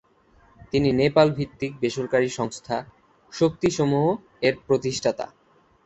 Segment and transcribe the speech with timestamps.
[0.71, 2.75] তিনি নেপাল ভিত্তিক বেসরকারি সংস্থা
[3.33, 5.25] "শক্তি সমুহ"-এর প্রতিষ্ঠাতা।